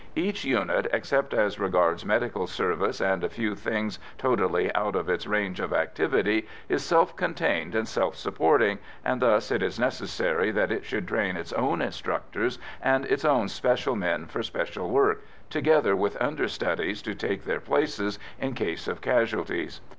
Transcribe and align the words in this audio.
Each 0.15 0.43
unit, 0.43 0.87
except 0.91 1.31
as 1.31 1.59
regards 1.59 2.03
medical 2.07 2.47
service 2.47 3.01
and 3.01 3.23
a 3.23 3.29
few 3.29 3.53
things 3.53 3.99
totally 4.17 4.73
out 4.73 4.95
of 4.95 5.09
its 5.09 5.27
range 5.27 5.59
of 5.59 5.73
activity, 5.73 6.47
is 6.67 6.83
self 6.83 7.15
contained 7.15 7.75
and 7.75 7.87
self 7.87 8.15
supporting, 8.15 8.79
and 9.05 9.21
thus 9.21 9.51
it 9.51 9.61
is 9.61 9.79
necessary 9.79 10.49
that 10.49 10.71
it 10.71 10.85
should 10.85 11.07
train 11.07 11.37
its 11.37 11.53
own 11.53 11.83
instructors 11.83 12.57
and 12.81 13.05
its 13.05 13.23
own 13.23 13.47
special 13.47 13.95
men 13.95 14.25
for 14.25 14.41
special 14.41 14.89
work, 14.89 15.23
together 15.51 15.95
with 15.95 16.19
understudies 16.19 17.03
to 17.03 17.13
take 17.13 17.43
their 17.43 17.61
places 17.61 18.17
in 18.39 18.55
case 18.55 18.87
of 18.87 19.01
casualties. 19.01 19.81